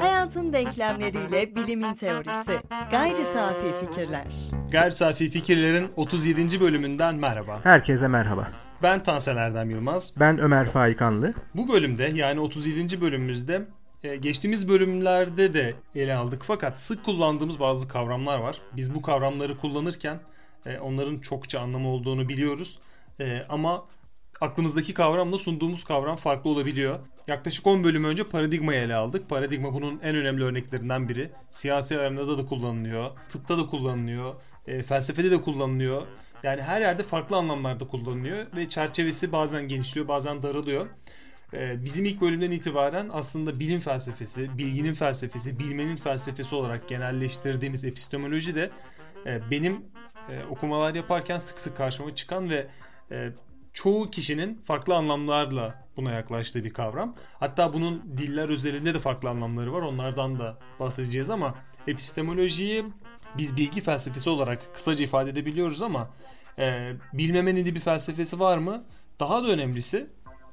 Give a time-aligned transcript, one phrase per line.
[0.00, 2.60] Hayatın denklemleriyle bilimin teorisi.
[2.90, 4.26] Gayri safi fikirler.
[4.72, 6.60] Gayri Safi Fikirler'in 37.
[6.60, 7.60] bölümünden merhaba.
[7.62, 8.48] Herkese merhaba.
[8.82, 10.12] Ben Tansel Erdem Yılmaz.
[10.20, 11.34] Ben Ömer Faikanlı.
[11.54, 13.00] Bu bölümde yani 37.
[13.00, 13.66] bölümümüzde
[14.04, 18.56] e, geçtiğimiz bölümlerde de ele aldık fakat sık kullandığımız bazı kavramlar var.
[18.76, 20.20] Biz bu kavramları kullanırken
[20.66, 22.78] e, onların çokça anlamı olduğunu biliyoruz.
[23.20, 23.84] E, ama
[24.40, 26.98] aklımızdaki kavramla sunduğumuz kavram farklı olabiliyor.
[27.28, 29.28] Yaklaşık 10 bölüm önce paradigmayı ele aldık.
[29.28, 31.30] Paradigma bunun en önemli örneklerinden biri.
[31.50, 34.34] Siyasi arenada da kullanılıyor, tıpta da kullanılıyor,
[34.66, 36.02] e, felsefede de kullanılıyor.
[36.42, 40.86] Yani her yerde farklı anlamlarda kullanılıyor ve çerçevesi bazen genişliyor, bazen daralıyor.
[41.52, 48.54] E, bizim ilk bölümden itibaren aslında bilim felsefesi, bilginin felsefesi, bilmenin felsefesi olarak genelleştirdiğimiz epistemoloji
[48.54, 48.70] de
[49.26, 49.84] e, benim
[50.28, 52.66] e, okumalar yaparken sık sık karşıma çıkan ve
[53.10, 53.30] e,
[53.76, 57.14] çoğu kişinin farklı anlamlarla buna yaklaştığı bir kavram.
[57.40, 59.82] Hatta bunun diller özelinde de farklı anlamları var.
[59.82, 61.54] Onlardan da bahsedeceğiz ama
[61.86, 62.84] epistemolojiyi
[63.36, 66.10] biz bilgi felsefesi olarak kısaca ifade edebiliyoruz ama
[66.58, 68.84] e, bilmemenin de bir felsefesi var mı?
[69.20, 70.06] Daha da önemlisi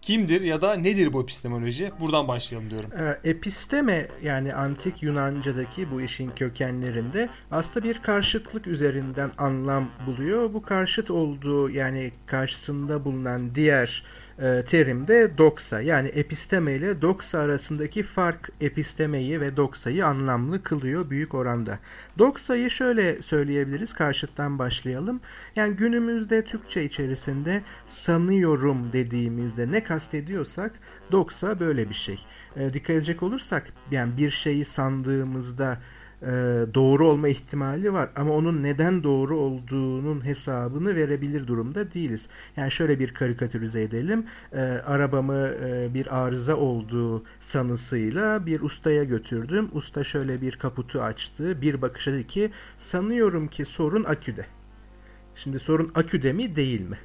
[0.03, 1.91] kimdir ya da nedir bu epistemoloji?
[1.99, 2.89] Buradan başlayalım diyorum.
[2.99, 10.53] Ee, episteme yani antik Yunanca'daki bu işin kökenlerinde aslında bir karşıtlık üzerinden anlam buluyor.
[10.53, 14.03] Bu karşıt olduğu yani karşısında bulunan diğer
[14.39, 15.81] e, terim de doksa.
[15.81, 21.79] Yani episteme ile doksa arasındaki fark epistemeyi ve doksayı anlamlı kılıyor büyük oranda.
[22.17, 25.21] Doksayı şöyle söyleyebiliriz karşıttan başlayalım.
[25.55, 30.71] Yani günümüzde Türkçe içerisinde sanıyorum dediğimizde ne kastediyorsak
[31.11, 32.25] doksa böyle bir şey.
[32.55, 35.79] E, dikkat edecek olursak yani bir şeyi sandığımızda
[36.23, 36.27] e,
[36.73, 42.29] doğru olma ihtimali var ama onun neden doğru olduğunun hesabını verebilir durumda değiliz.
[42.57, 44.25] Yani şöyle bir karikatürize edelim.
[44.53, 49.69] E, arabamı e, bir arıza olduğu sanısıyla bir ustaya götürdüm.
[49.73, 51.61] Usta şöyle bir kaputu açtı.
[51.61, 54.45] Bir bakışa dedi ki sanıyorum ki sorun aküde.
[55.35, 56.97] Şimdi sorun aküde mi değil mi?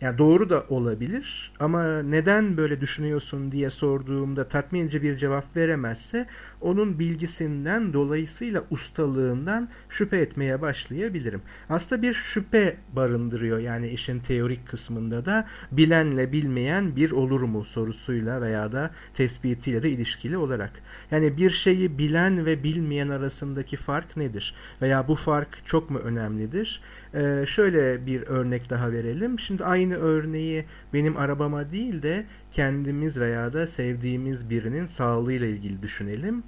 [0.00, 6.26] Yani doğru da olabilir ama neden böyle düşünüyorsun diye sorduğumda tatmin edici bir cevap veremezse
[6.60, 11.42] onun bilgisinden dolayısıyla ustalığından şüphe etmeye başlayabilirim.
[11.68, 18.40] Aslında bir şüphe barındırıyor yani işin teorik kısmında da bilenle bilmeyen bir olur mu sorusuyla
[18.40, 20.72] veya da tespitiyle de ilişkili olarak.
[21.10, 24.54] Yani bir şeyi bilen ve bilmeyen arasındaki fark nedir?
[24.82, 26.80] Veya bu fark çok mu önemlidir?
[27.14, 29.38] Ee, şöyle bir örnek daha verelim.
[29.38, 36.42] Şimdi aynı örneği benim arabama değil de kendimiz veya da sevdiğimiz birinin sağlığıyla ilgili düşünelim.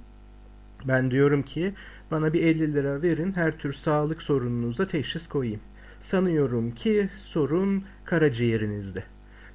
[0.87, 1.73] Ben diyorum ki
[2.11, 5.61] bana bir 50 lira verin her tür sağlık sorununuza teşhis koyayım.
[5.99, 9.03] Sanıyorum ki sorun karaciğerinizde.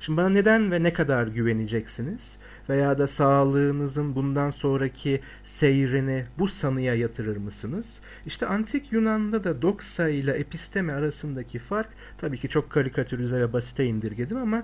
[0.05, 2.39] Şimdi bana neden ve ne kadar güveneceksiniz?
[2.69, 8.01] Veya da sağlığınızın bundan sonraki seyrini bu sanıya yatırır mısınız?
[8.27, 11.89] İşte antik Yunan'da da doksa ile episteme arasındaki fark
[12.19, 14.63] tabii ki çok karikatürize ve basite indirgedim ama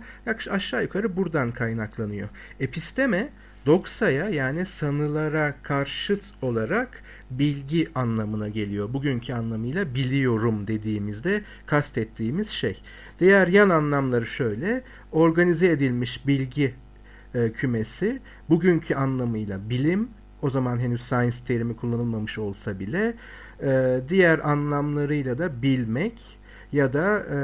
[0.51, 2.29] aşağı yukarı buradan kaynaklanıyor.
[2.61, 3.33] Episteme
[3.67, 8.93] doksaya yani sanılara karşıt olarak bilgi anlamına geliyor.
[8.93, 12.83] Bugünkü anlamıyla biliyorum dediğimizde kastettiğimiz şey.
[13.21, 14.83] Diğer yan anlamları şöyle.
[15.13, 16.75] Organize edilmiş bilgi
[17.35, 20.09] e, kümesi bugünkü anlamıyla bilim
[20.43, 23.15] o zaman henüz science terimi kullanılmamış olsa bile
[23.63, 26.39] e, diğer anlamlarıyla da bilmek
[26.73, 27.37] ya da e,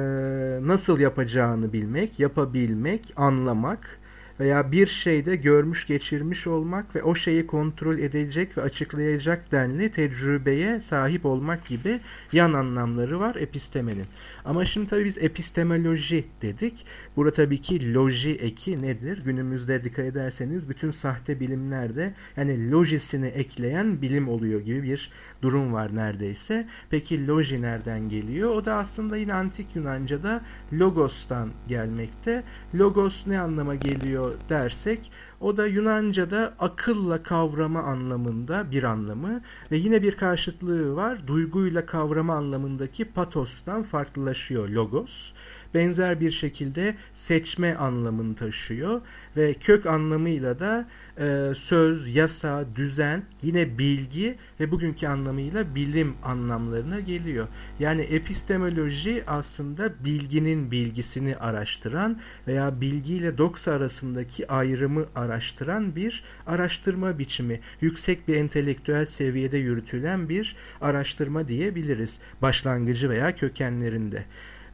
[0.66, 3.98] nasıl yapacağını bilmek, yapabilmek, anlamak
[4.40, 10.80] veya bir şeyde görmüş geçirmiş olmak ve o şeyi kontrol edecek ve açıklayacak denli tecrübeye
[10.80, 12.00] sahip olmak gibi
[12.32, 14.06] yan anlamları var epistemenin.
[14.44, 16.86] Ama şimdi tabii biz epistemoloji dedik.
[17.16, 19.22] Burada tabii ki loji eki nedir?
[19.24, 25.10] Günümüzde dikkat ederseniz bütün sahte bilimlerde yani lojisini ekleyen bilim oluyor gibi bir
[25.42, 26.66] durum var neredeyse.
[26.90, 28.50] Peki loji nereden geliyor?
[28.50, 30.42] O da aslında yine antik Yunanca'da
[30.72, 32.42] logos'tan gelmekte.
[32.74, 35.10] Logos ne anlama geliyor dersek
[35.40, 39.40] o da Yunanca'da akılla kavrama anlamında bir anlamı
[39.70, 41.26] ve yine bir karşıtlığı var.
[41.26, 45.32] Duyguyla kavrama anlamındaki patostan farklılaşıyor logos.
[45.76, 49.00] Benzer bir şekilde seçme anlamını taşıyor
[49.36, 50.88] ve kök anlamıyla da
[51.18, 57.46] e, söz, yasa, düzen, yine bilgi ve bugünkü anlamıyla bilim anlamlarına geliyor.
[57.78, 67.60] Yani epistemoloji aslında bilginin bilgisini araştıran veya bilgiyle doksa arasındaki ayrımı araştıran bir araştırma biçimi.
[67.80, 74.24] Yüksek bir entelektüel seviyede yürütülen bir araştırma diyebiliriz başlangıcı veya kökenlerinde.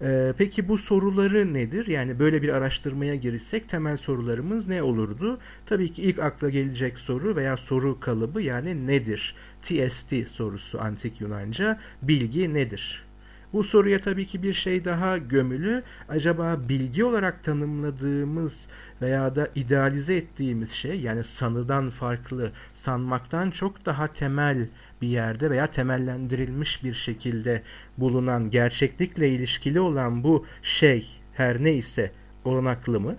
[0.02, 1.86] Ee, peki bu soruları nedir?
[1.86, 5.38] Yani böyle bir araştırmaya girsek temel sorularımız ne olurdu?
[5.66, 9.34] Tabii ki ilk akla gelecek soru veya soru kalıbı yani nedir?
[9.62, 13.04] TST sorusu antik Yunanca bilgi nedir?
[13.52, 15.82] Bu soruya tabii ki bir şey daha gömülü.
[16.08, 18.68] Acaba bilgi olarak tanımladığımız
[19.02, 24.68] veya da idealize ettiğimiz şey yani sanıdan farklı, sanmaktan çok daha temel
[25.02, 27.62] bir yerde veya temellendirilmiş bir şekilde
[27.98, 32.12] bulunan, gerçeklikle ilişkili olan bu şey her neyse
[32.44, 33.16] olanaklı mı?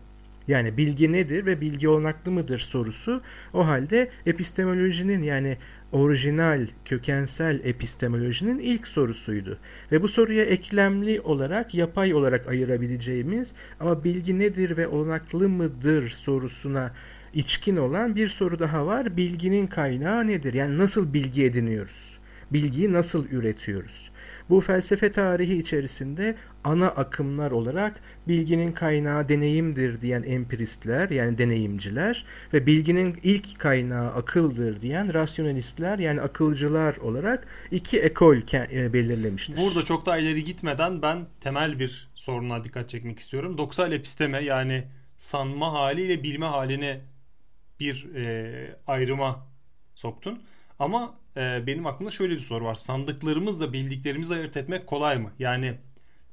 [0.48, 3.22] Yani bilgi nedir ve bilgi olanaklı mıdır sorusu
[3.54, 5.58] o halde epistemolojinin yani
[5.92, 9.58] orijinal, kökensel epistemolojinin ilk sorusuydu.
[9.92, 16.92] Ve bu soruya eklemli olarak, yapay olarak ayırabileceğimiz ama bilgi nedir ve olanaklı mıdır sorusuna
[17.34, 19.18] içkin olan bir soru daha var.
[19.18, 20.54] Bilginin kaynağı nedir?
[20.54, 22.20] Yani nasıl bilgi ediniyoruz?
[22.52, 24.12] Bilgiyi nasıl üretiyoruz?
[24.50, 32.66] Bu felsefe tarihi içerisinde ana akımlar olarak bilginin kaynağı deneyimdir diyen empiristler yani deneyimciler ve
[32.66, 39.58] bilginin ilk kaynağı akıldır diyen rasyonalistler yani akılcılar olarak iki ekol e, belirlemiştir.
[39.58, 43.58] Burada çok daha ileri gitmeden ben temel bir soruna dikkat çekmek istiyorum.
[43.58, 44.84] Doksal episteme yani
[45.18, 47.00] sanma haliyle bilme halini
[47.80, 49.48] bir e, ayrıma
[49.96, 50.44] soktun.
[50.80, 52.76] Ama e, benim aklımda şöyle bir soru var.
[52.76, 55.32] Sandıklarımızla bildiklerimizi ayırt etmek kolay mı?
[55.40, 55.74] Yani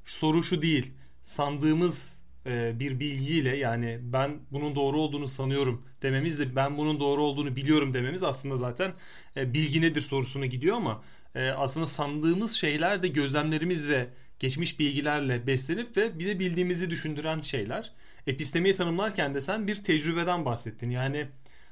[0.03, 0.93] soru şu değil.
[1.23, 7.55] Sandığımız e, bir bilgiyle yani ben bunun doğru olduğunu sanıyorum dememizle ben bunun doğru olduğunu
[7.55, 8.93] biliyorum dememiz aslında zaten
[9.37, 11.03] e, bilgi nedir sorusuna gidiyor ama
[11.35, 14.07] e, aslında sandığımız şeyler de gözlemlerimiz ve
[14.39, 17.91] geçmiş bilgilerle beslenip ve bize bildiğimizi düşündüren şeyler.
[18.27, 20.89] Epistemeyi tanımlarken de sen bir tecrübeden bahsettin.
[20.89, 21.27] Yani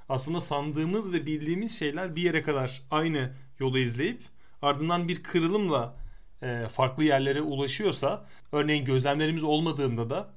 [0.09, 4.21] aslında sandığımız ve bildiğimiz şeyler bir yere kadar aynı yolu izleyip
[4.61, 5.95] ardından bir kırılımla
[6.43, 10.33] e, farklı yerlere ulaşıyorsa örneğin gözlemlerimiz olmadığında da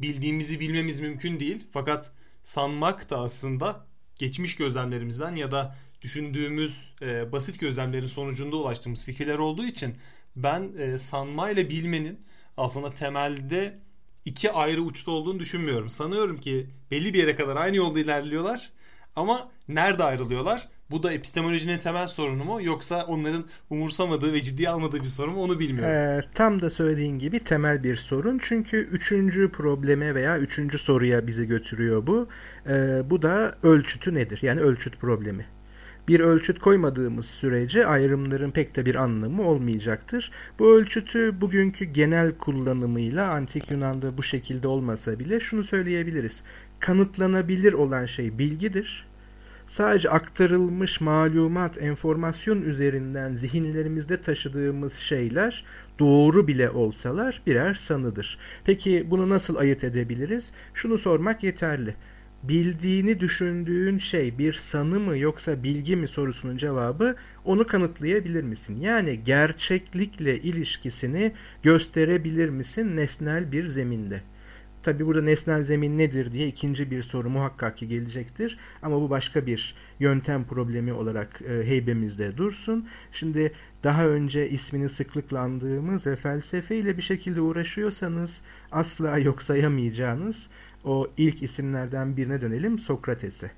[0.00, 1.66] bildiğimizi bilmemiz mümkün değil.
[1.72, 2.12] Fakat
[2.42, 3.86] sanmak da aslında
[4.18, 9.96] geçmiş gözlemlerimizden ya da düşündüğümüz e, basit gözlemlerin sonucunda ulaştığımız fikirler olduğu için
[10.36, 12.26] ben e, sanmayla bilmenin
[12.56, 13.78] aslında temelde
[14.24, 15.88] iki ayrı uçta olduğunu düşünmüyorum.
[15.88, 18.70] Sanıyorum ki belli bir yere kadar aynı yolda ilerliyorlar
[19.16, 20.68] ama nerede ayrılıyorlar?
[20.90, 25.42] Bu da epistemolojinin temel sorunu mu yoksa onların umursamadığı ve ciddiye almadığı bir sorun mu
[25.42, 25.94] onu bilmiyorum.
[25.94, 28.40] Ee, tam da söylediğin gibi temel bir sorun.
[28.42, 32.28] Çünkü üçüncü probleme veya üçüncü soruya bizi götürüyor bu.
[32.66, 34.38] Ee, bu da ölçütü nedir?
[34.42, 35.46] Yani ölçüt problemi.
[36.08, 40.32] Bir ölçüt koymadığımız sürece ayrımların pek de bir anlamı olmayacaktır.
[40.58, 46.42] Bu ölçütü bugünkü genel kullanımıyla antik Yunan'da bu şekilde olmasa bile şunu söyleyebiliriz.
[46.80, 49.06] Kanıtlanabilir olan şey bilgidir
[49.66, 55.64] sadece aktarılmış malumat, enformasyon üzerinden zihinlerimizde taşıdığımız şeyler
[55.98, 58.38] doğru bile olsalar birer sanıdır.
[58.64, 60.52] Peki bunu nasıl ayırt edebiliriz?
[60.74, 61.94] Şunu sormak yeterli.
[62.42, 68.80] Bildiğini düşündüğün şey bir sanı mı yoksa bilgi mi sorusunun cevabı onu kanıtlayabilir misin?
[68.80, 74.22] Yani gerçeklikle ilişkisini gösterebilir misin nesnel bir zeminde?
[74.82, 78.58] Tabi burada nesnel zemin nedir diye ikinci bir soru muhakkak ki gelecektir.
[78.82, 82.88] Ama bu başka bir yöntem problemi olarak e, heybemizde dursun.
[83.12, 83.52] Şimdi
[83.84, 88.42] daha önce ismini sıklıkla andığımız ve felsefe ile bir şekilde uğraşıyorsanız
[88.72, 90.50] asla yok sayamayacağınız
[90.84, 93.50] o ilk isimlerden birine dönelim Sokrates'e.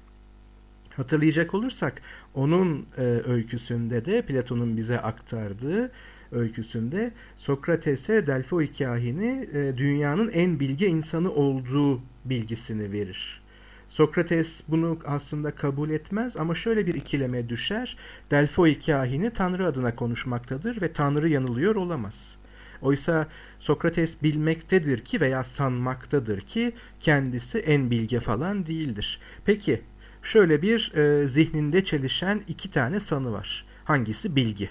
[0.96, 2.02] Hatırlayacak olursak
[2.34, 5.90] onun e, öyküsünde de Platon'un bize aktardığı
[6.32, 13.44] öyküsünde Sokrates'e Delfoi kahini e, dünyanın en bilge insanı olduğu bilgisini verir.
[13.88, 17.96] Sokrates bunu aslında kabul etmez ama şöyle bir ikileme düşer.
[18.30, 22.36] Delfoi kahini Tanrı adına konuşmaktadır ve Tanrı yanılıyor olamaz.
[22.82, 23.28] Oysa
[23.60, 29.20] Sokrates bilmektedir ki veya sanmaktadır ki kendisi en bilge falan değildir.
[29.44, 29.82] Peki
[30.22, 33.64] şöyle bir e, zihninde çelişen iki tane sanı var.
[33.84, 34.70] Hangisi bilgi?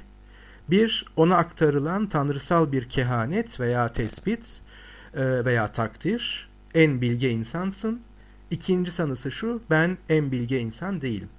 [0.69, 4.61] Bir, ona aktarılan tanrısal bir kehanet veya tespit
[5.13, 6.49] e, veya takdir.
[6.73, 8.01] En bilge insansın.
[8.51, 11.29] İkinci sanısı şu, ben en bilge insan değilim.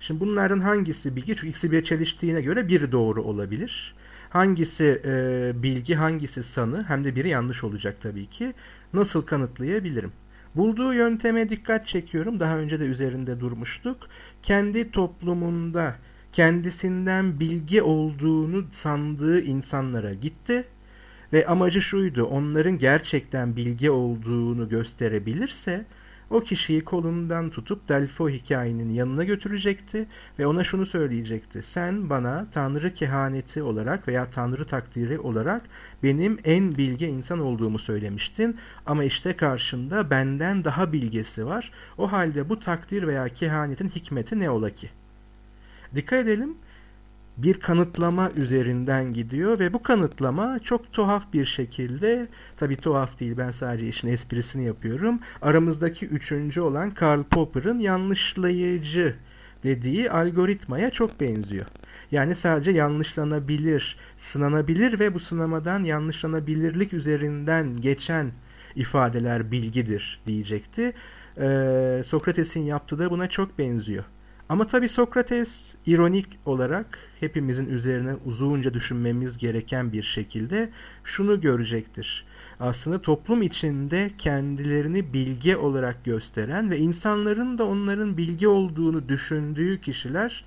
[0.00, 1.36] Şimdi bunlardan hangisi bilgi?
[1.36, 3.94] Çünkü ikisi bir çeliştiğine göre biri doğru olabilir.
[4.30, 6.84] Hangisi e, bilgi, hangisi sanı?
[6.88, 8.54] Hem de biri yanlış olacak tabii ki.
[8.92, 10.12] Nasıl kanıtlayabilirim?
[10.54, 12.40] Bulduğu yönteme dikkat çekiyorum.
[12.40, 13.96] Daha önce de üzerinde durmuştuk.
[14.42, 15.96] Kendi toplumunda
[16.32, 20.64] kendisinden bilgi olduğunu sandığı insanlara gitti
[21.32, 25.84] ve amacı şuydu onların gerçekten bilgi olduğunu gösterebilirse
[26.30, 30.06] o kişiyi kolundan tutup Delfo hikayenin yanına götürecekti
[30.38, 31.62] ve ona şunu söyleyecekti.
[31.62, 35.62] Sen bana Tanrı kehaneti olarak veya Tanrı takdiri olarak
[36.02, 38.56] benim en bilge insan olduğumu söylemiştin
[38.86, 41.72] ama işte karşında benden daha bilgesi var.
[41.98, 44.90] O halde bu takdir veya kehanetin hikmeti ne ola ki?
[45.94, 46.54] Dikkat edelim
[47.42, 53.50] bir kanıtlama üzerinden gidiyor ve bu kanıtlama çok tuhaf bir şekilde tabi tuhaf değil ben
[53.50, 59.14] sadece işin esprisini yapıyorum aramızdaki üçüncü olan Karl Popper'ın yanlışlayıcı
[59.64, 61.66] dediği algoritmaya çok benziyor.
[62.10, 68.32] Yani sadece yanlışlanabilir, sınanabilir ve bu sınamadan yanlışlanabilirlik üzerinden geçen
[68.76, 70.92] ifadeler bilgidir diyecekti.
[71.38, 74.04] Ee, Sokrates'in yaptığı da buna çok benziyor.
[74.50, 80.70] Ama tabi Sokrates ironik olarak hepimizin üzerine uzunca düşünmemiz gereken bir şekilde
[81.04, 82.24] şunu görecektir.
[82.60, 90.44] Aslında toplum içinde kendilerini bilge olarak gösteren ve insanların da onların bilgi olduğunu düşündüğü kişiler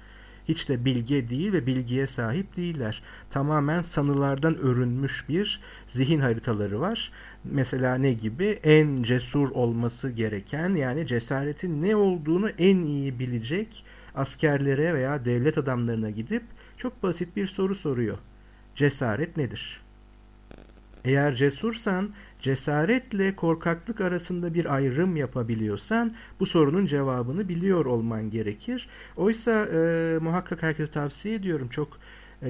[0.48, 3.04] hiç de bilge değil ve bilgiye sahip değiller.
[3.30, 7.12] Tamamen sanılardan örünmüş bir zihin haritaları var.
[7.44, 8.60] Mesela ne gibi?
[8.64, 13.86] En cesur olması gereken yani cesaretin ne olduğunu en iyi bilecek
[14.16, 16.44] askerlere veya devlet adamlarına gidip
[16.78, 18.18] çok basit bir soru soruyor.
[18.76, 19.83] Cesaret nedir?
[21.06, 28.90] Eğer cesursan, cesaretle korkaklık arasında bir ayrım yapabiliyorsan bu sorunun cevabını biliyor olman gerekir.
[29.18, 31.68] Oysa e, muhakkak herkese tavsiye ediyorum.
[31.70, 32.00] Çok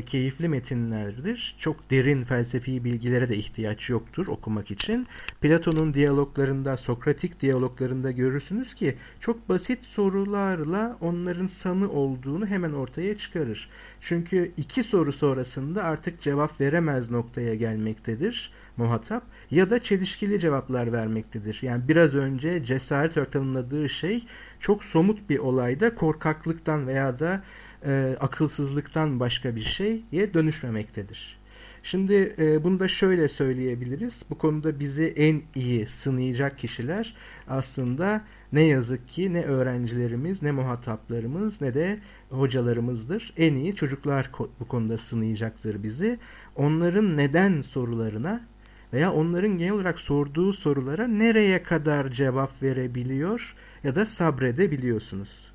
[0.02, 1.56] keyifli metinlerdir.
[1.60, 5.08] Çok derin felsefi bilgilere de ihtiyaç yoktur okumak için.
[5.42, 13.70] Platon'un diyaloglarında, Sokratik diyaloglarında görürsünüz ki çok basit sorularla onların sanı olduğunu hemen ortaya çıkarır.
[14.02, 21.60] Çünkü iki soru sonrasında artık cevap veremez noktaya gelmektedir muhatap ya da çelişkili cevaplar vermektedir.
[21.62, 24.24] Yani biraz önce cesaret tanımladığı şey
[24.60, 27.44] çok somut bir olayda korkaklıktan veya da
[27.86, 31.44] e, akılsızlıktan başka bir şeye dönüşmemektedir.
[31.84, 34.26] Şimdi e, bunu da şöyle söyleyebiliriz.
[34.30, 37.16] Bu konuda bizi en iyi sınayacak kişiler
[37.48, 38.22] aslında
[38.54, 42.00] ne yazık ki ne öğrencilerimiz, ne muhataplarımız, ne de
[42.30, 43.34] hocalarımızdır.
[43.38, 46.20] En iyi çocuklar bu konuda sınayacaktır bizi.
[46.56, 48.42] Onların neden sorularına
[48.94, 55.53] veya onların genel olarak sorduğu sorulara nereye kadar cevap verebiliyor ya da sabredebiliyorsunuz.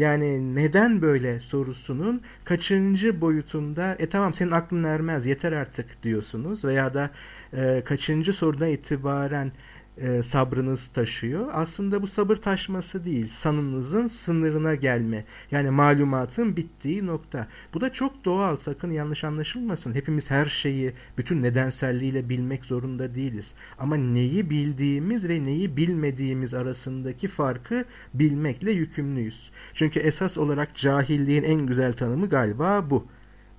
[0.00, 6.94] Yani neden böyle sorusunun kaçıncı boyutunda e tamam senin aklın ermez yeter artık diyorsunuz veya
[6.94, 7.10] da
[7.52, 9.52] e, kaçıncı sorudan itibaren
[10.00, 11.48] e, sabrınız taşıyor.
[11.52, 15.24] Aslında bu sabır taşması değil, sanınızın sınırına gelme.
[15.50, 17.48] Yani malumatın bittiği nokta.
[17.74, 19.94] Bu da çok doğal, sakın yanlış anlaşılmasın.
[19.94, 23.54] Hepimiz her şeyi bütün nedenselliğiyle bilmek zorunda değiliz.
[23.78, 29.50] Ama neyi bildiğimiz ve neyi bilmediğimiz arasındaki farkı bilmekle yükümlüyüz.
[29.74, 33.06] Çünkü esas olarak cahilliğin en güzel tanımı galiba bu.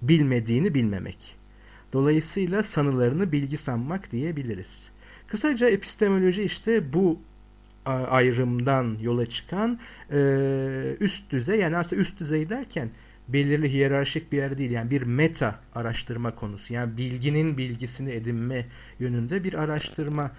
[0.01, 1.36] Bilmediğini bilmemek.
[1.93, 4.91] Dolayısıyla sanılarını bilgi sanmak diyebiliriz.
[5.31, 7.19] Kısaca epistemoloji işte bu
[7.85, 9.79] ayrımdan yola çıkan
[11.00, 12.89] üst düzey yani aslında üst düzey derken
[13.27, 18.65] belirli hiyerarşik bir yer değil yani bir meta araştırma konusu yani bilginin bilgisini edinme
[19.00, 20.31] yönünde bir araştırma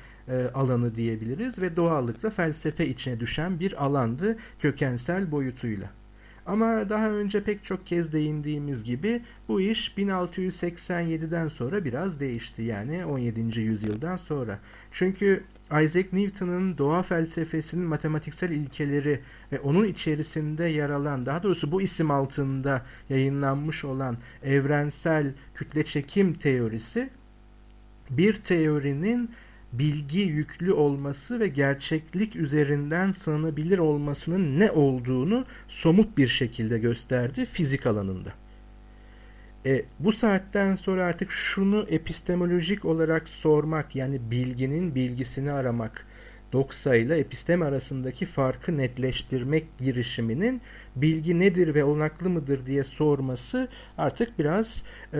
[0.54, 5.90] alanı diyebiliriz ve doğallıkla felsefe içine düşen bir alandı kökensel boyutuyla.
[6.46, 13.04] Ama daha önce pek çok kez değindiğimiz gibi bu iş 1687'den sonra biraz değişti yani
[13.04, 13.60] 17.
[13.60, 14.58] yüzyıldan sonra.
[14.90, 15.44] Çünkü
[15.82, 19.20] Isaac Newton'ın doğa felsefesinin matematiksel ilkeleri
[19.52, 26.34] ve onun içerisinde yer alan, daha doğrusu bu isim altında yayınlanmış olan evrensel kütle çekim
[26.34, 27.10] teorisi
[28.10, 29.30] bir teorinin
[29.72, 37.86] bilgi yüklü olması ve gerçeklik üzerinden sanılabilir olmasının ne olduğunu somut bir şekilde gösterdi fizik
[37.86, 38.32] alanında.
[39.66, 46.06] E, bu saatten sonra artık şunu epistemolojik olarak sormak yani bilginin bilgisini aramak
[46.52, 50.60] doksa ile episteme arasındaki farkı netleştirmek girişiminin
[50.96, 53.68] bilgi nedir ve olanaklı mıdır diye sorması
[53.98, 54.82] artık biraz
[55.14, 55.18] e,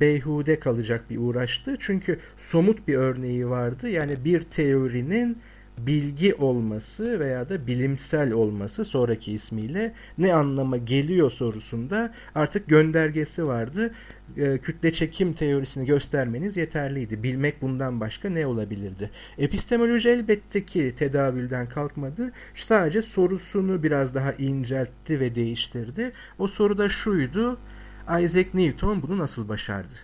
[0.00, 1.76] beyhude kalacak bir uğraştı.
[1.78, 3.88] Çünkü somut bir örneği vardı.
[3.88, 5.38] Yani bir teorinin
[5.78, 13.90] bilgi olması veya da bilimsel olması sonraki ismiyle ne anlama geliyor sorusunda artık göndergesi vardı.
[14.36, 17.22] E, kütle çekim teorisini göstermeniz yeterliydi.
[17.22, 19.10] Bilmek bundan başka ne olabilirdi?
[19.38, 22.32] Epistemoloji elbette ki tedavülden kalkmadı.
[22.54, 26.12] Sadece sorusunu biraz daha inceltti ve değiştirdi.
[26.38, 27.58] O soru da şuydu.
[28.20, 29.94] Isaac Newton bunu nasıl başardı?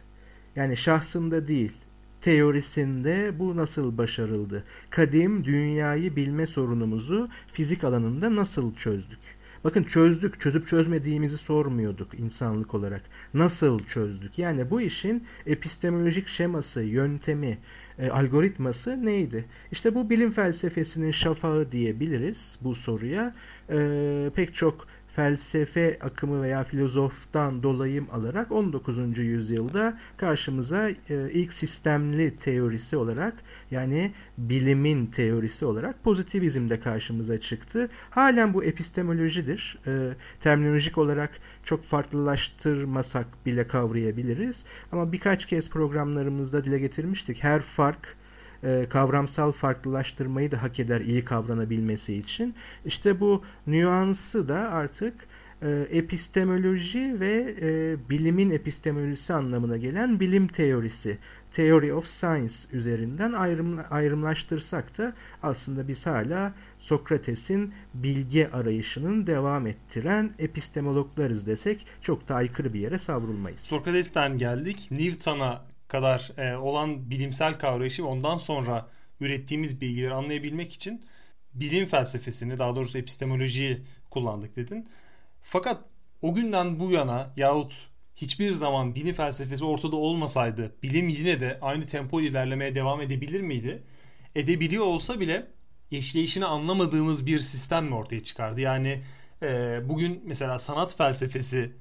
[0.57, 1.73] Yani şahsında değil,
[2.21, 4.65] teorisinde bu nasıl başarıldı?
[4.91, 9.42] Kadim dünyayı bilme sorunumuzu fizik alanında nasıl çözdük?
[9.65, 13.03] Bakın çözdük, çözüp çözmediğimizi sormuyorduk insanlık olarak.
[13.35, 14.39] Nasıl çözdük?
[14.39, 17.59] Yani bu işin epistemolojik şeması, yöntemi,
[17.99, 19.45] e, algoritması neydi?
[19.73, 23.35] İşte bu bilim felsefesinin şafağı diyebiliriz bu soruya.
[23.71, 29.19] E, pek çok felsefe akımı veya filozoftan dolayım alarak 19.
[29.19, 30.95] yüzyılda karşımıza e,
[31.33, 33.35] ilk sistemli teorisi olarak
[33.71, 37.89] yani bilimin teorisi olarak pozitivizm de karşımıza çıktı.
[38.11, 39.79] Halen bu epistemolojidir.
[39.87, 41.31] E, terminolojik olarak
[41.65, 44.65] çok farklılaştırmasak bile kavrayabiliriz.
[44.93, 47.45] Ama birkaç kez programlarımızda dile getirmiştik.
[47.45, 48.17] Her fark
[48.65, 52.55] e, kavramsal farklılaştırmayı da hak eder iyi kavranabilmesi için.
[52.85, 55.15] İşte bu nüansı da artık
[55.63, 61.19] e, epistemoloji ve e, bilimin epistemolojisi anlamına gelen bilim teorisi,
[61.53, 70.33] Theory of Science üzerinden ayrım, ayrımlaştırsak da aslında biz hala Sokrates'in bilgi arayışının devam ettiren
[70.39, 73.61] epistemologlarız desek çok da aykırı bir yere savrulmayız.
[73.61, 74.89] Sokrates'ten geldik.
[74.91, 75.63] Newton'a
[75.93, 78.89] kadar e, olan bilimsel kavrayışı ve ondan sonra
[79.21, 81.05] ürettiğimiz bilgileri anlayabilmek için
[81.55, 84.89] bilim felsefesini daha doğrusu epistemolojiyi kullandık dedin.
[85.43, 85.85] Fakat
[86.23, 91.87] o günden bu yana yahut hiçbir zaman bilim felsefesi ortada olmasaydı bilim yine de aynı
[91.87, 93.83] tempo ilerlemeye devam edebilir miydi?
[94.35, 95.47] Edebiliyor olsa bile
[95.91, 98.61] işleyişini anlamadığımız bir sistem mi ortaya çıkardı?
[98.61, 99.03] Yani
[99.43, 101.73] e, bugün mesela sanat felsefesi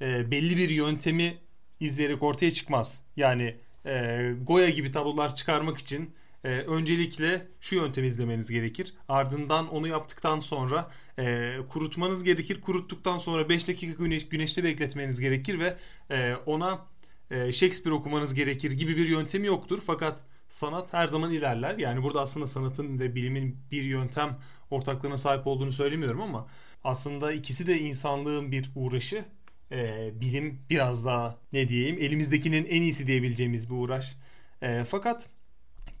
[0.00, 1.43] e, belli bir yöntemi
[1.80, 3.02] izleyerek ortaya çıkmaz.
[3.16, 6.14] Yani e, Goya gibi tablolar çıkarmak için
[6.44, 8.94] e, öncelikle şu yöntemi izlemeniz gerekir.
[9.08, 12.60] Ardından onu yaptıktan sonra e, kurutmanız gerekir.
[12.60, 15.76] Kuruttuktan sonra 5 dakika güneş, güneşte bekletmeniz gerekir ve
[16.10, 16.86] e, ona
[17.30, 19.82] e, Shakespeare okumanız gerekir gibi bir yöntemi yoktur.
[19.86, 21.78] Fakat sanat her zaman ilerler.
[21.78, 24.38] Yani burada aslında sanatın ve bilimin bir yöntem
[24.70, 26.46] ortaklığına sahip olduğunu söylemiyorum ama
[26.84, 29.24] aslında ikisi de insanlığın bir uğraşı
[29.72, 34.16] e, bilim biraz daha ne diyeyim elimizdekinin en iyisi diyebileceğimiz bir uğraş.
[34.62, 35.28] E, fakat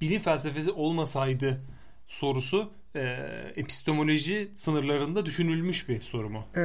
[0.00, 1.64] bilim felsefesi olmasaydı
[2.06, 3.16] sorusu e,
[3.56, 6.44] epistemoloji sınırlarında düşünülmüş bir soru mu?
[6.56, 6.60] E,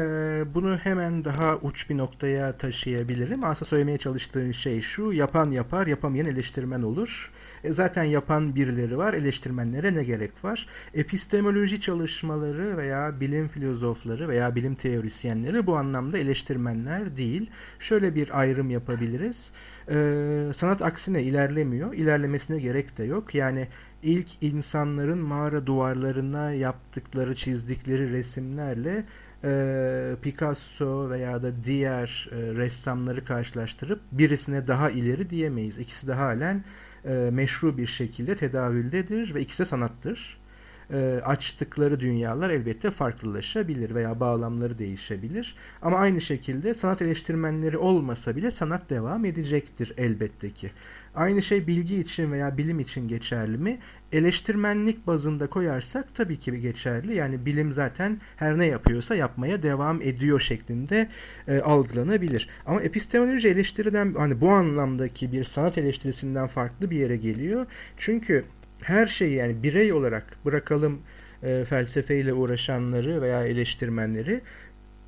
[0.53, 3.43] bunu hemen daha uç bir noktaya taşıyabilirim.
[3.43, 7.31] Aslında söylemeye çalıştığın şey şu, yapan yapar, yapamayan eleştirmen olur.
[7.63, 10.67] E, zaten yapan birileri var, eleştirmenlere ne gerek var?
[10.93, 17.49] Epistemoloji çalışmaları veya bilim filozofları veya bilim teorisyenleri bu anlamda eleştirmenler değil.
[17.79, 19.51] Şöyle bir ayrım yapabiliriz.
[19.89, 19.95] E,
[20.53, 23.35] sanat aksine ilerlemiyor, ilerlemesine gerek de yok.
[23.35, 23.67] Yani
[24.03, 29.05] ilk insanların mağara duvarlarına yaptıkları, çizdikleri resimlerle
[29.43, 35.79] e, Picasso veya da diğer e, ressamları karşılaştırıp birisine daha ileri diyemeyiz.
[35.79, 36.61] İkisi de halen
[37.05, 40.38] e, meşru bir şekilde tedavüldedir ve ikisi de sanattır.
[40.93, 45.55] E, açtıkları dünyalar elbette farklılaşabilir veya bağlamları değişebilir.
[45.81, 50.71] Ama aynı şekilde sanat eleştirmenleri olmasa bile sanat devam edecektir elbette ki.
[51.15, 53.79] Aynı şey bilgi için veya bilim için geçerli mi?
[54.11, 57.15] Eleştirmenlik bazında koyarsak tabii ki geçerli.
[57.15, 61.09] Yani bilim zaten her ne yapıyorsa yapmaya devam ediyor şeklinde
[61.47, 62.49] e, algılanabilir.
[62.65, 67.65] Ama epistemoloji eleştiriden hani bu anlamdaki bir sanat eleştirisinden farklı bir yere geliyor.
[67.97, 68.45] Çünkü
[68.81, 71.01] her şeyi yani birey olarak bırakalım
[71.43, 74.41] e, felsefeyle uğraşanları veya eleştirmenleri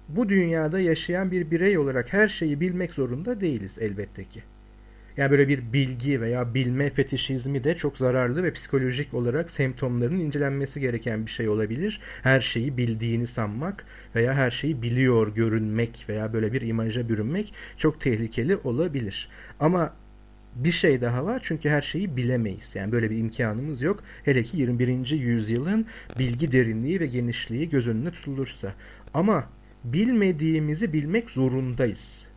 [0.10, 4.43] bu dünyada yaşayan bir birey olarak her şeyi bilmek zorunda değiliz elbette ki.
[5.17, 10.79] Yani böyle bir bilgi veya bilme fetişizmi de çok zararlı ve psikolojik olarak semptomlarının incelenmesi
[10.79, 12.01] gereken bir şey olabilir.
[12.23, 18.01] Her şeyi bildiğini sanmak veya her şeyi biliyor görünmek veya böyle bir imaja bürünmek çok
[18.01, 19.29] tehlikeli olabilir.
[19.60, 19.93] Ama
[20.55, 22.75] bir şey daha var çünkü her şeyi bilemeyiz.
[22.75, 24.03] Yani böyle bir imkanımız yok.
[24.23, 25.09] Hele ki 21.
[25.09, 25.85] yüzyılın
[26.19, 28.73] bilgi derinliği ve genişliği göz önüne tutulursa.
[29.13, 29.49] Ama
[29.83, 32.27] bilmediğimizi bilmek zorundayız.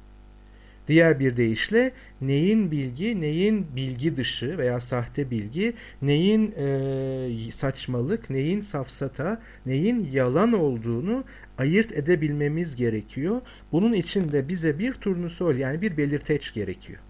[0.88, 8.60] Diğer bir deyişle neyin bilgi, neyin bilgi dışı veya sahte bilgi, neyin e, saçmalık, neyin
[8.60, 11.24] safsata, neyin yalan olduğunu
[11.58, 13.40] ayırt edebilmemiz gerekiyor.
[13.72, 17.00] Bunun için de bize bir turnusol yani bir belirteç gerekiyor.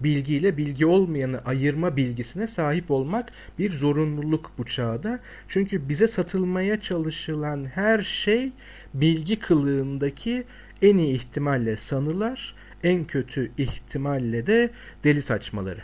[0.00, 5.20] Bilgiyle bilgi olmayanı ayırma bilgisine sahip olmak bir zorunluluk bu çağda.
[5.48, 8.52] Çünkü bize satılmaya çalışılan her şey
[8.94, 10.44] bilgi kılığındaki
[10.82, 12.54] en iyi ihtimalle sanılar,
[12.84, 14.70] en kötü ihtimalle de
[15.04, 15.80] deli saçmaları.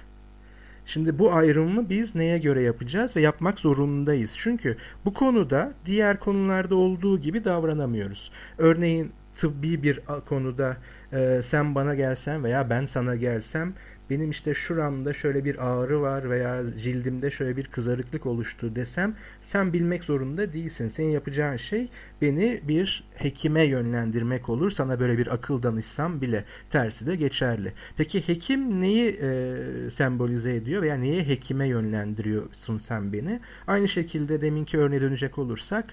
[0.87, 4.35] Şimdi bu ayrımı biz neye göre yapacağız ve yapmak zorundayız.
[4.39, 8.33] Çünkü bu konuda diğer konularda olduğu gibi davranamıyoruz.
[8.59, 10.77] Örneğin tıbbi bir konuda
[11.13, 13.75] e, sen bana gelsen veya ben sana gelsem
[14.11, 19.73] benim işte şuramda şöyle bir ağrı var veya cildimde şöyle bir kızarıklık oluştu desem sen
[19.73, 20.89] bilmek zorunda değilsin.
[20.89, 21.89] Senin yapacağın şey
[22.23, 24.71] beni bir hekime yönlendirmek olur.
[24.71, 27.73] Sana böyle bir akıl danışsam bile tersi de geçerli.
[27.97, 33.41] Peki hekim neyi e, sembolize ediyor veya neye hekime yönlendiriyorsun sen beni?
[33.67, 35.85] Aynı şekilde deminki örneğe dönecek olursak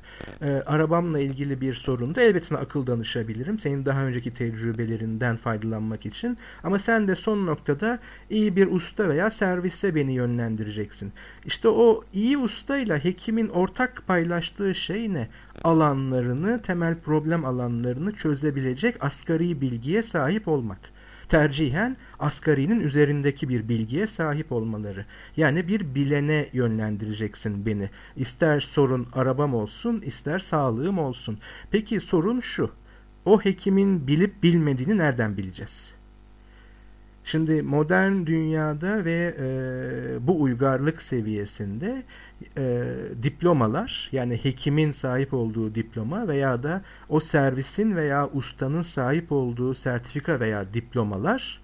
[0.41, 3.59] e, arabamla ilgili bir sorunda elbette akıl danışabilirim.
[3.59, 6.37] Senin daha önceki tecrübelerinden faydalanmak için.
[6.63, 11.13] Ama sen de son noktada iyi bir usta veya servise beni yönlendireceksin.
[11.45, 15.27] İşte o iyi ustayla hekimin ortak paylaştığı şey ne?
[16.19, 20.79] Alanlarını, temel problem alanlarını çözebilecek asgari bilgiye sahip olmak.
[21.29, 25.05] Tercihen asgarinin üzerindeki bir bilgiye sahip olmaları.
[25.37, 27.89] Yani bir bilene yönlendireceksin beni.
[28.15, 31.39] İster sorun arabam olsun, ister sağlığım olsun.
[31.71, 32.71] Peki sorun şu.
[33.25, 35.93] O hekimin bilip bilmediğini nereden bileceğiz?
[37.23, 39.47] Şimdi modern dünyada ve e,
[40.27, 42.03] bu uygarlık seviyesinde
[42.57, 49.73] e, diplomalar yani hekimin sahip olduğu diploma veya da o servisin veya ustanın sahip olduğu
[49.73, 51.61] sertifika veya diplomalar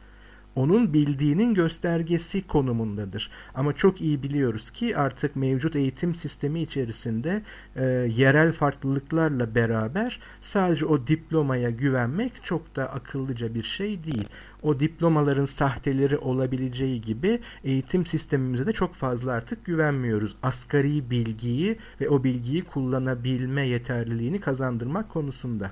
[0.55, 3.29] onun bildiğinin göstergesi konumundadır.
[3.55, 7.41] Ama çok iyi biliyoruz ki artık mevcut eğitim sistemi içerisinde
[7.75, 7.83] e,
[8.15, 14.27] yerel farklılıklarla beraber sadece o diplomaya güvenmek çok da akıllıca bir şey değil.
[14.65, 20.35] O diplomaların sahteleri olabileceği gibi eğitim sistemimize de çok fazla artık güvenmiyoruz.
[20.43, 25.71] Asgari bilgiyi ve o bilgiyi kullanabilme yeterliliğini kazandırmak konusunda.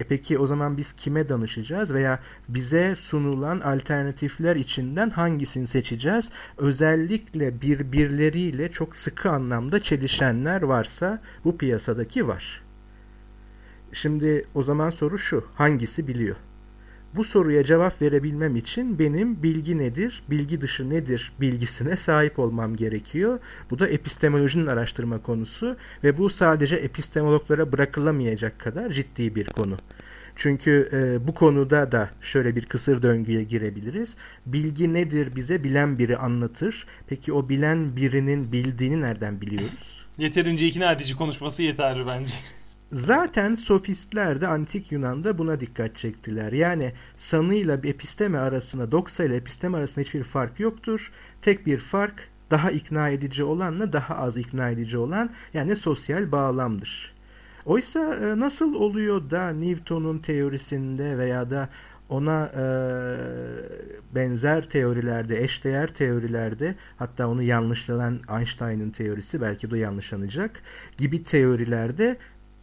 [0.00, 6.32] E peki o zaman biz kime danışacağız veya bize sunulan alternatifler içinden hangisini seçeceğiz?
[6.56, 12.62] Özellikle birbirleriyle çok sıkı anlamda çelişenler varsa bu piyasadaki var.
[13.92, 15.44] Şimdi o zaman soru şu.
[15.54, 16.36] Hangisi biliyor?
[17.16, 23.38] Bu soruya cevap verebilmem için benim bilgi nedir, bilgi dışı nedir bilgisine sahip olmam gerekiyor.
[23.70, 29.76] Bu da epistemolojinin araştırma konusu ve bu sadece epistemologlara bırakılamayacak kadar ciddi bir konu.
[30.36, 34.16] Çünkü e, bu konuda da şöyle bir kısır döngüye girebiliriz.
[34.46, 36.86] Bilgi nedir bize bilen biri anlatır.
[37.06, 40.06] Peki o bilen birinin bildiğini nereden biliyoruz?
[40.18, 42.34] Yeterince ikna edici konuşması yeterli bence.
[42.92, 46.52] Zaten sofistler de antik Yunan'da buna dikkat çektiler.
[46.52, 51.12] Yani sanıyla episteme arasında, doksa ile episteme arasında hiçbir fark yoktur.
[51.40, 57.14] Tek bir fark daha ikna edici olanla daha az ikna edici olan yani sosyal bağlamdır.
[57.66, 61.68] Oysa e, nasıl oluyor da Newton'un teorisinde veya da
[62.08, 62.64] ona e,
[64.14, 70.62] benzer teorilerde, eşdeğer teorilerde hatta onu yanlışlanan Einstein'ın teorisi belki de yanlışlanacak
[70.98, 72.16] gibi teorilerde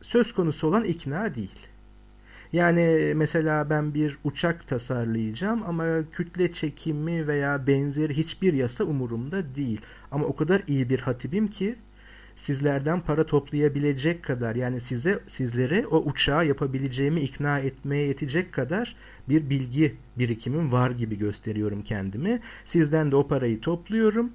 [0.05, 1.67] söz konusu olan ikna değil.
[2.53, 9.81] Yani mesela ben bir uçak tasarlayacağım ama kütle çekimi veya benzeri hiçbir yasa umurumda değil.
[10.11, 11.75] Ama o kadar iyi bir hatibim ki
[12.35, 18.95] sizlerden para toplayabilecek kadar yani size sizlere o uçağı yapabileceğimi ikna etmeye yetecek kadar
[19.29, 22.39] bir bilgi birikimim var gibi gösteriyorum kendimi.
[22.63, 24.31] Sizden de o parayı topluyorum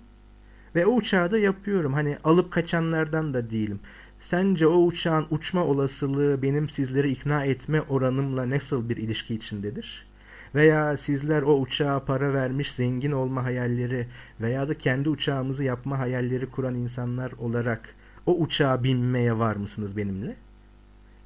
[0.74, 1.92] ve o uçağı da yapıyorum.
[1.92, 3.80] Hani alıp kaçanlardan da değilim.
[4.20, 10.06] Sence o uçağın uçma olasılığı benim sizleri ikna etme oranımla nasıl bir ilişki içindedir?
[10.54, 14.06] Veya sizler o uçağa para vermiş zengin olma hayalleri
[14.40, 17.94] veya da kendi uçağımızı yapma hayalleri kuran insanlar olarak
[18.26, 20.36] o uçağa binmeye var mısınız benimle?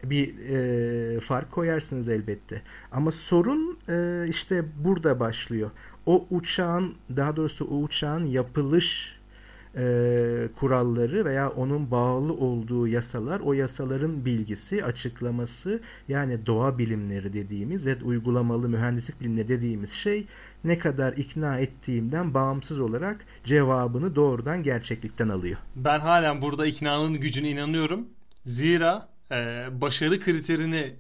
[0.05, 2.63] Bir e, fark koyarsınız elbette.
[2.93, 5.71] Ama sorun e, işte burada başlıyor.
[6.07, 9.19] O uçağın daha doğrusu o uçağın yapılış
[9.77, 17.87] e, kuralları veya onun bağlı olduğu yasalar, o yasaların bilgisi, açıklaması yani doğa bilimleri dediğimiz
[17.87, 20.27] ve uygulamalı mühendislik bilimleri dediğimiz şey
[20.65, 25.59] ne kadar ikna ettiğimden bağımsız olarak cevabını doğrudan gerçeklikten alıyor.
[25.77, 28.09] Ben halen burada iknanın gücüne inanıyorum.
[28.43, 30.93] Zira e, başarı kriterini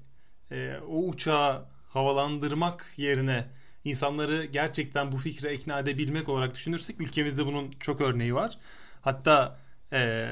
[0.50, 3.44] e, o uçağı havalandırmak yerine
[3.84, 8.58] insanları gerçekten bu fikre ikna edebilmek olarak düşünürsek ülkemizde bunun çok örneği var.
[9.02, 9.58] Hatta
[9.92, 10.28] e,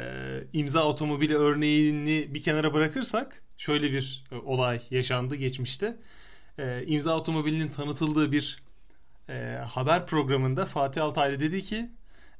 [0.52, 5.96] imza otomobili örneğini bir kenara bırakırsak şöyle bir e, olay yaşandı geçmişte.
[6.58, 8.62] E, imza otomobilinin tanıtıldığı bir
[9.28, 11.90] e, haber programında Fatih Altaylı dedi ki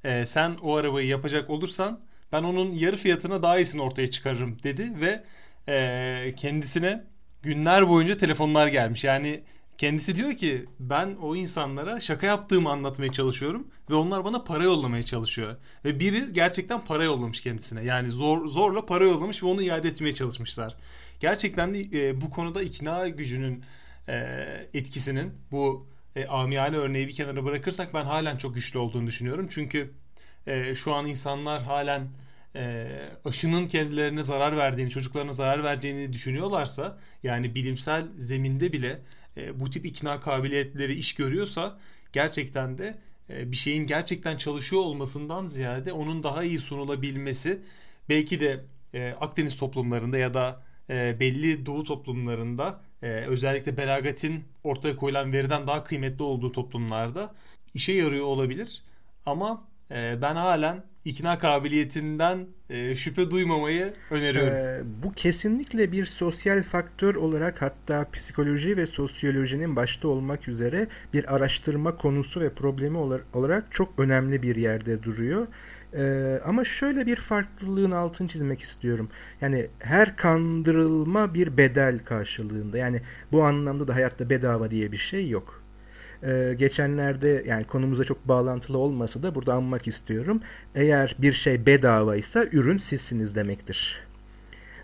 [0.05, 2.01] e, sen o arabayı yapacak olursan
[2.33, 5.25] ben onun yarı fiyatına daha iyisini ortaya çıkarırım dedi ve
[5.69, 7.05] e, kendisine
[7.43, 9.05] günler boyunca telefonlar gelmiş.
[9.05, 9.43] Yani
[9.83, 15.03] Kendisi diyor ki ben o insanlara şaka yaptığımı anlatmaya çalışıyorum ve onlar bana para yollamaya
[15.03, 15.57] çalışıyor.
[15.85, 17.85] Ve biri gerçekten para yollamış kendisine.
[17.85, 20.77] Yani zor zorla para yollamış ve onu iade etmeye çalışmışlar.
[21.21, 23.65] Gerçekten de e, bu konuda ikna gücünün
[24.09, 24.15] e,
[24.75, 29.47] etkisinin bu e, amiyane örneği bir kenara bırakırsak ben halen çok güçlü olduğunu düşünüyorum.
[29.51, 29.91] Çünkü
[30.47, 32.09] e, şu an insanlar halen
[32.57, 32.87] e,
[33.25, 39.01] aşının kendilerine zarar verdiğini, çocuklarına zarar vereceğini düşünüyorlarsa yani bilimsel zeminde bile
[39.37, 41.79] e, bu tip ikna kabiliyetleri iş görüyorsa
[42.13, 42.99] gerçekten de
[43.31, 47.63] e, bir şeyin gerçekten çalışıyor olmasından ziyade onun daha iyi sunulabilmesi
[48.09, 48.65] belki de
[48.95, 56.23] e, Akdeniz toplumlarında ya da belli Doğu toplumlarında özellikle belagatin ortaya koyulan veriden daha kıymetli
[56.23, 57.35] olduğu toplumlarda
[57.75, 58.83] işe yarıyor olabilir.
[59.27, 64.55] Ama ben halen ikna kabiliyetinden e, şüphe duymamayı öneriyorum.
[64.55, 71.35] Ee, bu kesinlikle bir sosyal faktör olarak hatta psikoloji ve sosyolojinin başta olmak üzere bir
[71.35, 72.99] araştırma konusu ve problemi
[73.33, 75.47] olarak çok önemli bir yerde duruyor.
[75.95, 79.09] Ee, ama şöyle bir farklılığın altını çizmek istiyorum.
[79.41, 82.79] Yani her kandırılma bir bedel karşılığında.
[82.79, 83.01] Yani
[83.33, 85.62] bu anlamda da hayatta bedava diye bir şey yok.
[86.25, 90.41] Ee, geçenlerde yani konumuza çok bağlantılı olmasa da burada anmak istiyorum.
[90.75, 94.01] Eğer bir şey bedavaysa ürün sizsiniz demektir.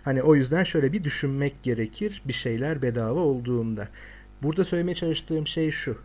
[0.03, 3.87] Hani o yüzden şöyle bir düşünmek gerekir bir şeyler bedava olduğunda.
[4.43, 5.97] Burada söylemeye çalıştığım şey şu.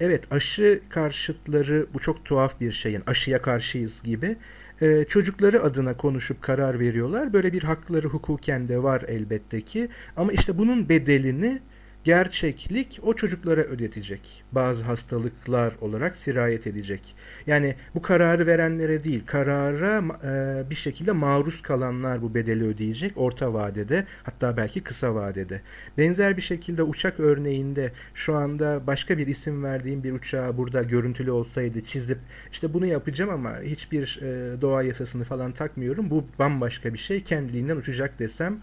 [0.00, 4.36] Evet aşı karşıtları bu çok tuhaf bir şeyin aşıya karşıyız gibi
[4.82, 7.32] e, çocukları adına konuşup karar veriyorlar.
[7.32, 11.60] Böyle bir hakları hukuken de var elbette ki ama işte bunun bedelini
[12.04, 14.44] gerçeklik o çocuklara ödetecek.
[14.52, 17.14] Bazı hastalıklar olarak sirayet edecek.
[17.46, 23.54] Yani bu kararı verenlere değil, karara e, bir şekilde maruz kalanlar bu bedeli ödeyecek orta
[23.54, 25.60] vadede, hatta belki kısa vadede.
[25.98, 31.30] Benzer bir şekilde uçak örneğinde şu anda başka bir isim verdiğim bir uçağı burada görüntülü
[31.30, 32.18] olsaydı çizip
[32.52, 36.10] işte bunu yapacağım ama hiçbir e, doğa yasasını falan takmıyorum.
[36.10, 37.20] Bu bambaşka bir şey.
[37.20, 38.60] Kendiliğinden uçacak desem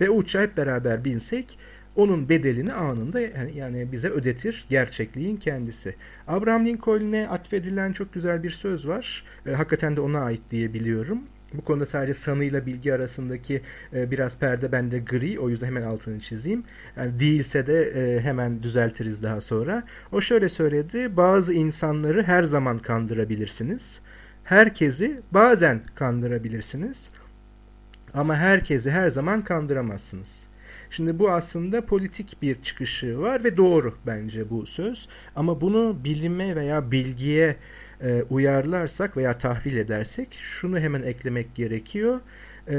[0.00, 1.58] ve o uçağa hep beraber binsek
[1.96, 3.20] onun bedelini anında
[3.54, 5.94] yani bize ödetir gerçekliğin kendisi.
[6.28, 9.24] Abraham Lincoln'e atfedilen çok güzel bir söz var.
[9.46, 11.22] E, hakikaten de ona ait diye biliyorum.
[11.54, 15.40] Bu konuda sadece sanıyla bilgi arasındaki e, biraz perde bende gri.
[15.40, 16.64] O yüzden hemen altını çizeyim.
[16.96, 19.82] Yani değilse de e, hemen düzeltiriz daha sonra.
[20.12, 21.16] O şöyle söyledi.
[21.16, 24.00] Bazı insanları her zaman kandırabilirsiniz.
[24.44, 27.10] Herkesi bazen kandırabilirsiniz.
[28.14, 30.46] Ama herkesi her zaman kandıramazsınız.
[30.90, 35.08] Şimdi bu aslında politik bir çıkışı var ve doğru bence bu söz.
[35.36, 37.56] Ama bunu bilime veya bilgiye
[38.02, 42.20] e, uyarlarsak veya tahvil edersek şunu hemen eklemek gerekiyor.
[42.68, 42.74] E,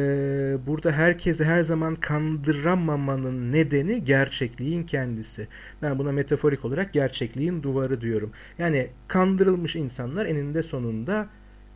[0.67, 5.47] burada herkesi her zaman kandıramamanın nedeni gerçekliğin kendisi.
[5.81, 8.31] Ben buna metaforik olarak gerçekliğin duvarı diyorum.
[8.57, 11.27] Yani kandırılmış insanlar eninde sonunda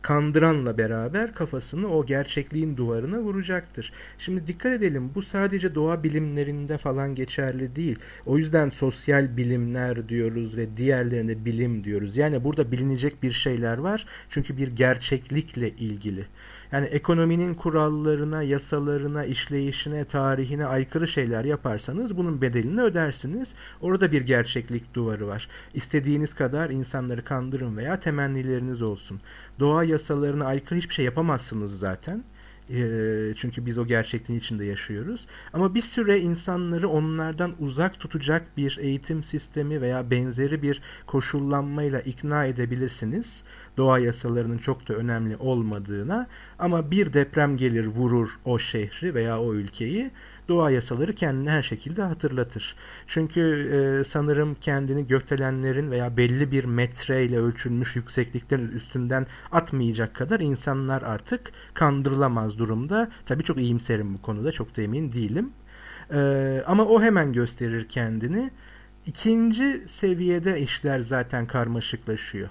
[0.02, 3.92] kandıranla beraber kafasını o gerçekliğin duvarına vuracaktır.
[4.18, 7.98] Şimdi dikkat edelim bu sadece doğa bilimlerinde falan geçerli değil.
[8.26, 12.16] O yüzden sosyal bilimler diyoruz ve diğerlerine bilim diyoruz.
[12.16, 16.26] Yani burada bilinecek bir şeyler var çünkü bir gerçeklikle ilgili.
[16.72, 23.54] Yani ekonominin kurallarına, yasalarına, işleyişine, tarihine aykırı şeyler yaparsanız bunun bedelini ödersiniz.
[23.80, 25.48] Orada bir gerçeklik duvarı var.
[25.74, 29.20] İstediğiniz kadar insanları kandırın veya temennileriniz olsun.
[29.60, 32.24] Doğa yasalarına aykırı hiçbir şey yapamazsınız zaten.
[33.36, 35.26] Çünkü biz o gerçekliğin içinde yaşıyoruz.
[35.52, 42.44] Ama bir süre insanları onlardan uzak tutacak bir eğitim sistemi veya benzeri bir koşullanmayla ikna
[42.44, 43.44] edebilirsiniz.
[43.76, 46.26] Doğa yasalarının çok da önemli olmadığına
[46.58, 50.10] ama bir deprem gelir vurur o şehri veya o ülkeyi
[50.48, 52.76] doğa yasaları kendini her şekilde hatırlatır.
[53.06, 61.02] Çünkü e, sanırım kendini gökdelenlerin veya belli bir metreyle ölçülmüş yüksekliklerin üstünden atmayacak kadar insanlar
[61.02, 63.08] artık kandırılamaz durumda.
[63.26, 65.50] Tabii çok iyimserim bu konuda çok da emin değilim.
[66.14, 68.50] E, ama o hemen gösterir kendini.
[69.06, 72.48] İkinci seviyede işler zaten karmaşıklaşıyor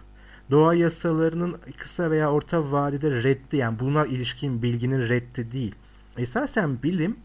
[0.51, 5.75] doğa yasalarının kısa veya orta vadede reddi yani buna ilişkin bilginin reddi değil.
[6.17, 7.15] Esasen bilim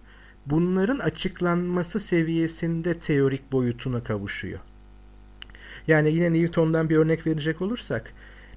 [0.47, 4.59] bunların açıklanması seviyesinde teorik boyutuna kavuşuyor.
[5.87, 8.13] Yani yine Newton'dan bir örnek verecek olursak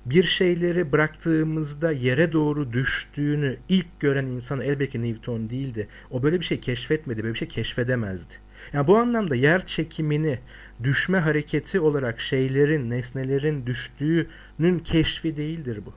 [0.06, 5.88] bir şeyleri bıraktığımızda yere doğru düştüğünü ilk gören insan elbette Newton değildi.
[6.12, 8.34] O böyle bir şey keşfetmedi, böyle bir şey keşfedemezdi.
[8.74, 10.40] Yani bu anlamda yer çekimini
[10.84, 15.94] düşme hareketi olarak şeylerin, nesnelerin düştüğünün keşfi değildir bu.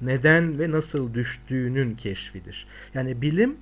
[0.00, 2.66] Neden ve nasıl düştüğünün keşfidir.
[2.94, 3.56] Yani bilim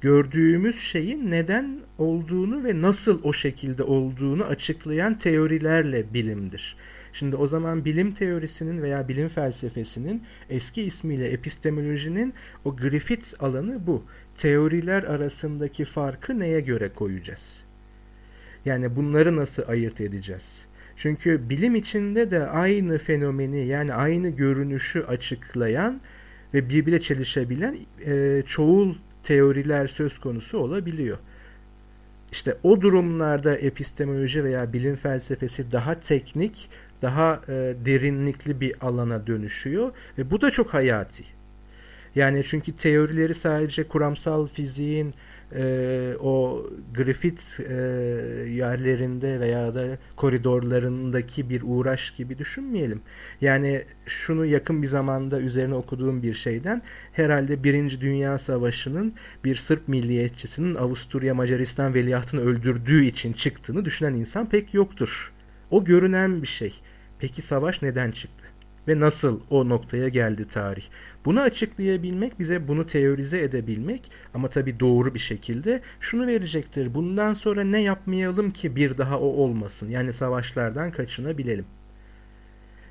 [0.00, 6.76] gördüğümüz şeyin neden olduğunu ve nasıl o şekilde olduğunu açıklayan teorilerle bilimdir.
[7.12, 12.34] Şimdi o zaman bilim teorisinin veya bilim felsefesinin eski ismiyle epistemolojinin
[12.64, 14.04] o Griffith alanı bu.
[14.36, 17.63] Teoriler arasındaki farkı neye göre koyacağız?
[18.64, 20.66] Yani bunları nasıl ayırt edeceğiz?
[20.96, 26.00] Çünkü bilim içinde de aynı fenomeni yani aynı görünüşü açıklayan
[26.54, 31.18] ve birbirine çelişebilen e, çoğul teoriler söz konusu olabiliyor.
[32.32, 36.68] İşte o durumlarda epistemoloji veya bilim felsefesi daha teknik,
[37.02, 37.52] daha e,
[37.84, 41.24] derinlikli bir alana dönüşüyor ve bu da çok hayati.
[42.14, 45.14] Yani çünkü teorileri sadece kuramsal fiziğin
[45.54, 47.74] e, o grafit e,
[48.50, 53.00] yerlerinde veya da koridorlarındaki bir uğraş gibi düşünmeyelim.
[53.40, 59.14] Yani şunu yakın bir zamanda üzerine okuduğum bir şeyden herhalde Birinci Dünya Savaşı'nın
[59.44, 65.32] bir Sırp milliyetçisinin Avusturya Macaristan veliahtını öldürdüğü için çıktığını düşünen insan pek yoktur.
[65.70, 66.74] O görünen bir şey.
[67.18, 68.43] Peki savaş neden çıktı?
[68.88, 70.84] Ve nasıl o noktaya geldi tarih?
[71.24, 76.94] Bunu açıklayabilmek, bize bunu teorize edebilmek ama tabii doğru bir şekilde şunu verecektir.
[76.94, 79.90] Bundan sonra ne yapmayalım ki bir daha o olmasın?
[79.90, 81.66] Yani savaşlardan kaçınabilelim.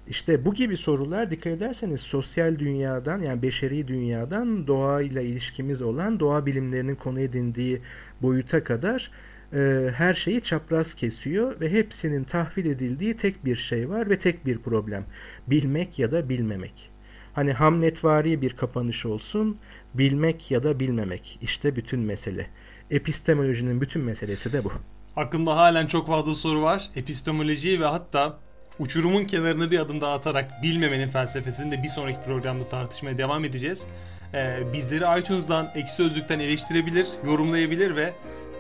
[0.08, 6.46] İşte bu gibi sorular dikkat ederseniz sosyal dünyadan yani beşeri dünyadan doğayla ilişkimiz olan doğa
[6.46, 7.82] bilimlerinin konu edindiği
[8.22, 9.12] boyuta kadar
[9.54, 14.46] e, her şeyi çapraz kesiyor ve hepsinin tahvil edildiği tek bir şey var ve tek
[14.46, 15.06] bir problem.
[15.48, 16.90] Bilmek ya da bilmemek.
[17.34, 19.58] Hani Hamletvari bir kapanış olsun,
[19.94, 21.40] bilmek ya da bilmemek.
[21.42, 22.48] İşte bütün mesele.
[22.92, 24.72] Epistemolojinin bütün meselesi de bu.
[25.16, 26.90] Aklımda halen çok fazla soru var.
[26.96, 28.40] Epistemoloji ve hatta
[28.80, 33.88] uçurumun kenarını bir adım daha atarak bilmemenin felsefesini de bir sonraki programda tartışmaya devam edeceğiz.
[34.34, 38.14] Ee, bizleri iTunes'dan, Eksi Sözlük'ten eleştirebilir, yorumlayabilir ve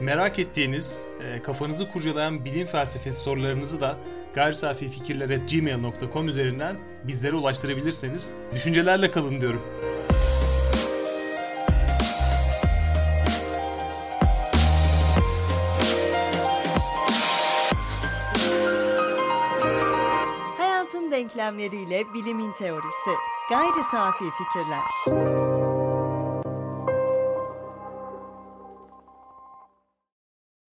[0.03, 3.97] merak ettiğiniz, e, kafanızı kurcalayan bilim felsefesi sorularınızı da
[4.33, 9.61] gayrisafifikirler.gmail.com üzerinden bizlere ulaştırabilirseniz düşüncelerle kalın diyorum.
[20.57, 23.11] Hayatın denklemleriyle bilimin teorisi.
[23.49, 25.52] Gayri safi fikirler.